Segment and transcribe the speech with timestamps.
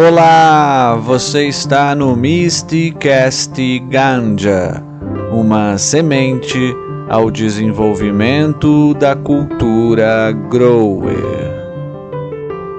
[0.00, 4.80] Olá, você está no Mysticast Ganja,
[5.32, 6.72] uma semente
[7.08, 11.18] ao desenvolvimento da cultura grower.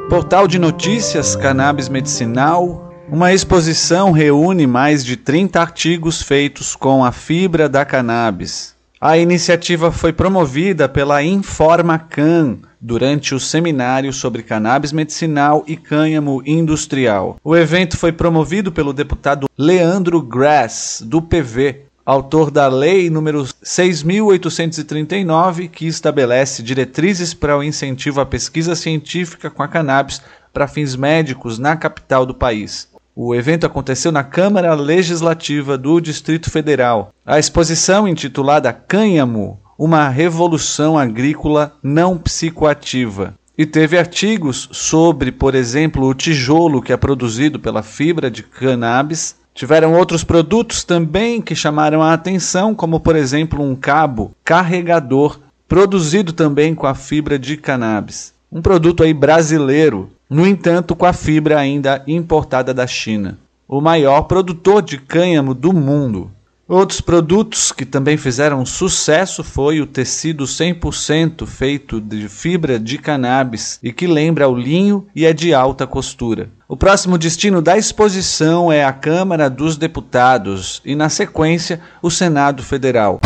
[0.10, 2.90] Portal de notícias Cannabis Medicinal.
[3.12, 8.79] Uma exposição reúne mais de 30 artigos feitos com a fibra da cannabis.
[9.02, 17.38] A iniciativa foi promovida pela Informacan durante o seminário sobre cannabis medicinal e cânhamo industrial.
[17.42, 25.70] O evento foi promovido pelo deputado Leandro Grass, do PV, autor da Lei número 6.839,
[25.70, 30.22] que estabelece diretrizes para o incentivo à pesquisa científica com a cannabis
[30.52, 32.90] para fins médicos na capital do país.
[33.22, 37.14] O evento aconteceu na Câmara Legislativa do Distrito Federal.
[37.26, 43.34] A exposição, intitulada Cânhamo, uma revolução agrícola não psicoativa.
[43.58, 49.36] E teve artigos sobre, por exemplo, o tijolo que é produzido pela fibra de cannabis.
[49.54, 56.32] Tiveram outros produtos também que chamaram a atenção, como por exemplo um cabo carregador produzido
[56.32, 58.34] também com a fibra de cannabis.
[58.50, 63.40] Um produto aí brasileiro, no entanto, com a fibra ainda importada da China.
[63.68, 66.32] O maior produtor de cânhamo do mundo.
[66.68, 73.80] Outros produtos que também fizeram sucesso foi o tecido 100% feito de fibra de cannabis
[73.82, 76.50] e que lembra o linho e é de alta costura.
[76.68, 82.62] O próximo destino da exposição é a Câmara dos Deputados e, na sequência, o Senado
[82.62, 83.20] Federal.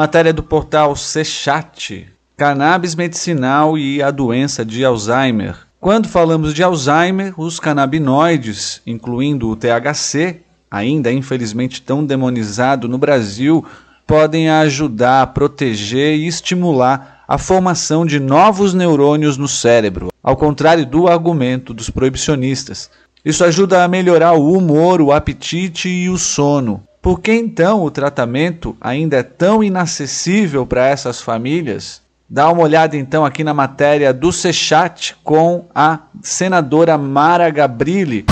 [0.00, 5.54] Matéria do portal Sechat: Cannabis medicinal e a doença de Alzheimer.
[5.78, 13.62] Quando falamos de Alzheimer, os canabinoides, incluindo o THC, ainda infelizmente tão demonizado no Brasil,
[14.06, 20.86] podem ajudar a proteger e estimular a formação de novos neurônios no cérebro, ao contrário
[20.86, 22.90] do argumento dos proibicionistas.
[23.22, 26.82] Isso ajuda a melhorar o humor, o apetite e o sono.
[27.02, 32.02] Por que então o tratamento ainda é tão inacessível para essas famílias?
[32.28, 38.26] Dá uma olhada então aqui na matéria do Sechat com a senadora Mara Gabrilli.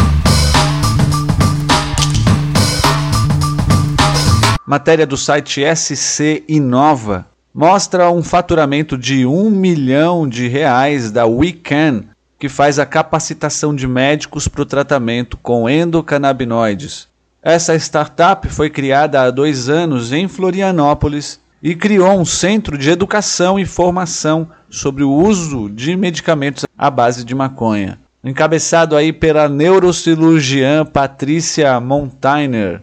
[4.66, 7.24] Matéria do site SC Inova
[7.54, 12.04] mostra um faturamento de um milhão de reais da WeCan,
[12.38, 17.08] que faz a capacitação de médicos para o tratamento com endocannabinoides.
[17.42, 23.60] Essa startup foi criada há dois anos em Florianópolis e criou um centro de educação
[23.60, 27.96] e formação sobre o uso de medicamentos à base de maconha.
[28.24, 32.82] Encabeçado aí pela neurocirurgiã Patrícia Montainer.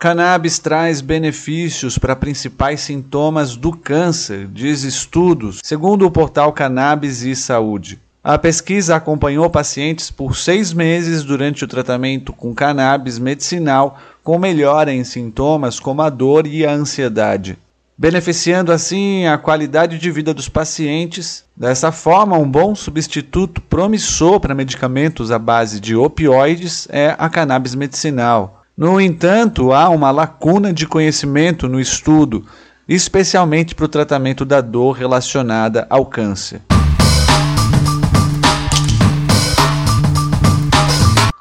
[0.00, 7.36] Cannabis traz benefícios para principais sintomas do câncer, diz estudos, segundo o portal Cannabis e
[7.36, 7.98] Saúde.
[8.28, 14.92] A pesquisa acompanhou pacientes por seis meses durante o tratamento com cannabis medicinal, com melhora
[14.92, 17.56] em sintomas como a dor e a ansiedade,
[17.96, 21.42] beneficiando assim a qualidade de vida dos pacientes.
[21.56, 27.74] Dessa forma, um bom substituto promissor para medicamentos à base de opioides é a cannabis
[27.74, 28.62] medicinal.
[28.76, 32.44] No entanto, há uma lacuna de conhecimento no estudo,
[32.86, 36.60] especialmente para o tratamento da dor relacionada ao câncer.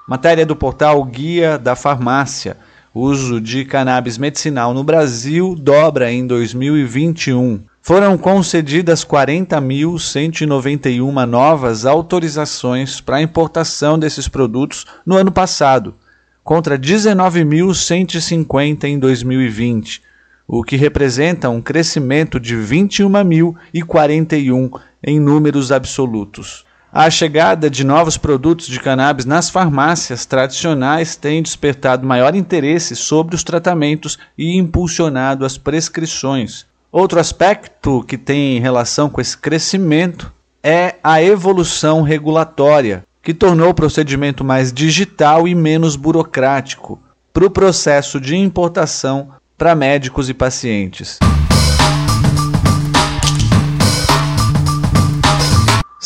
[0.07, 2.55] Matéria do portal Guia da Farmácia.
[2.93, 7.59] Uso de cannabis medicinal no Brasil dobra em 2021.
[7.81, 15.93] Foram concedidas 40.191 novas autorizações para importação desses produtos no ano passado,
[16.41, 20.01] contra 19.150 em 2020,
[20.47, 26.65] o que representa um crescimento de 21.041 em números absolutos.
[26.91, 33.35] A chegada de novos produtos de cannabis nas farmácias tradicionais tem despertado maior interesse sobre
[33.35, 36.65] os tratamentos e impulsionado as prescrições.
[36.89, 40.31] Outro aspecto que tem relação com esse crescimento
[40.63, 47.01] é a evolução regulatória, que tornou o procedimento mais digital e menos burocrático
[47.33, 51.19] para o processo de importação para médicos e pacientes.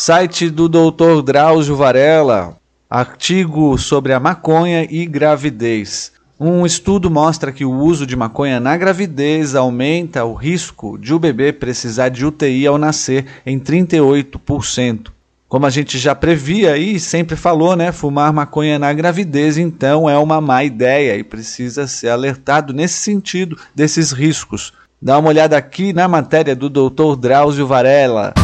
[0.04, 1.22] Site do Dr.
[1.24, 2.56] Drauzio Varela,
[2.90, 6.10] artigo sobre a maconha e gravidez.
[6.40, 11.20] Um estudo mostra que o uso de maconha na gravidez aumenta o risco de o
[11.20, 15.12] bebê precisar de UTI ao nascer em 38%.
[15.46, 20.18] Como a gente já previa e sempre falou, né, fumar maconha na gravidez então é
[20.18, 24.72] uma má ideia e precisa ser alertado nesse sentido desses riscos.
[25.00, 27.14] Dá uma olhada aqui na matéria do Dr.
[27.16, 28.34] Drauzio Varela.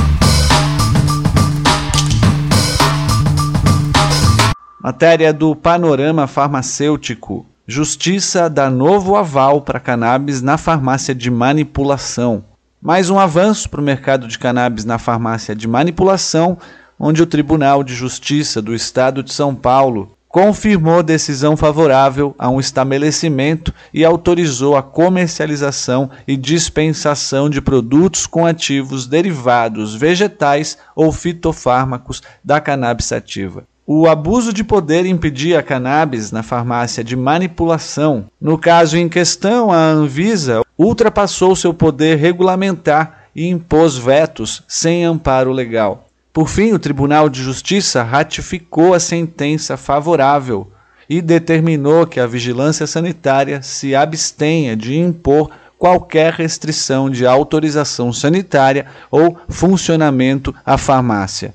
[4.80, 7.44] Matéria do Panorama Farmacêutico.
[7.66, 12.44] Justiça dá novo aval para cannabis na farmácia de manipulação.
[12.80, 16.56] Mais um avanço para o mercado de cannabis na farmácia de manipulação,
[16.96, 22.60] onde o Tribunal de Justiça do Estado de São Paulo confirmou decisão favorável a um
[22.60, 32.22] estabelecimento e autorizou a comercialização e dispensação de produtos com ativos derivados vegetais ou fitofármacos
[32.44, 33.64] da cannabis sativa.
[33.90, 38.26] O abuso de poder impedia a cannabis na farmácia de manipulação.
[38.38, 45.52] No caso em questão, a Anvisa ultrapassou seu poder regulamentar e impôs vetos sem amparo
[45.52, 46.04] legal.
[46.34, 50.70] Por fim, o Tribunal de Justiça ratificou a sentença favorável
[51.08, 58.84] e determinou que a vigilância sanitária se abstenha de impor qualquer restrição de autorização sanitária
[59.10, 61.54] ou funcionamento à farmácia.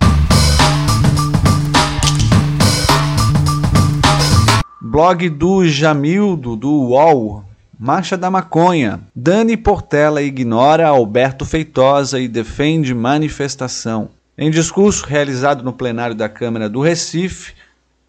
[4.93, 7.43] Blog do Jamildo, do UOL,
[7.79, 8.99] Marcha da Maconha.
[9.15, 14.09] Dani Portela ignora Alberto Feitosa e defende manifestação.
[14.37, 17.55] Em discurso realizado no plenário da Câmara do Recife,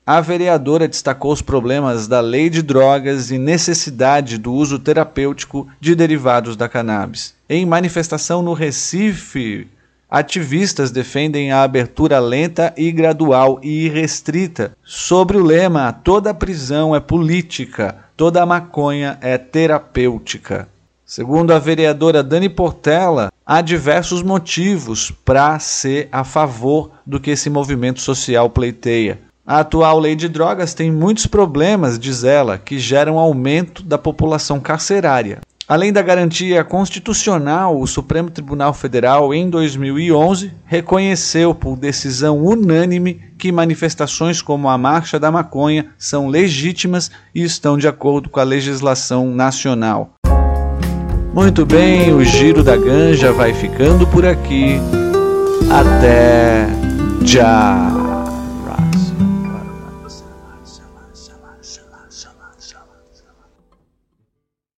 [0.06, 5.94] a vereadora destacou os problemas da lei de drogas e necessidade do uso terapêutico de
[5.94, 7.34] derivados da cannabis.
[7.48, 9.66] Em manifestação no Recife,
[10.14, 17.00] ativistas defendem a abertura lenta e gradual e irrestrita, sobre o lema: toda prisão é
[17.00, 20.68] política, toda maconha é terapêutica.
[21.04, 27.50] Segundo a vereadora Dani Portela, há diversos motivos para ser a favor do que esse
[27.50, 29.18] movimento social pleiteia.
[29.44, 34.60] A atual lei de drogas tem muitos problemas, diz ela, que geram aumento da população
[34.60, 35.40] carcerária.
[35.66, 43.50] Além da garantia constitucional, o Supremo Tribunal Federal, em 2011, reconheceu por decisão unânime que
[43.50, 49.30] manifestações como a Marcha da Maconha são legítimas e estão de acordo com a legislação
[49.34, 50.12] nacional.
[51.32, 54.78] Muito bem, o Giro da Ganja vai ficando por aqui.
[55.70, 56.66] Até
[57.24, 58.03] já!